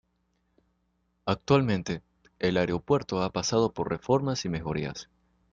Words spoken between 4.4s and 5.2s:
y mejorías.